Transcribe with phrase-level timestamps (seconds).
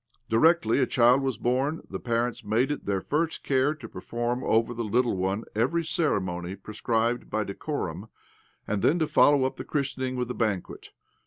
[0.29, 4.73] Directly a child was born the parents made it their first care to perform over
[4.73, 8.07] the little one every ceremony prescribed by decorum,
[8.65, 10.89] and then to follow up the christening with a banquet.